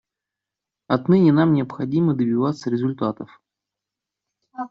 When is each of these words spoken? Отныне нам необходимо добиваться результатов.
Отныне 0.87 1.31
нам 1.31 1.53
необходимо 1.53 2.15
добиваться 2.15 2.71
результатов. 2.71 3.39